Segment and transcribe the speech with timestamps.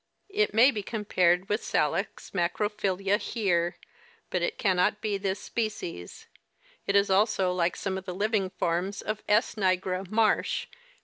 [0.29, 3.77] It maj^ be compai ed with Sali.v macroptu/Uo, Heer,*
[4.31, 6.25] but it cannot be this species.
[6.87, 9.53] It is also like some of the living forms of S.
[9.53, 10.65] nigra, Marsh.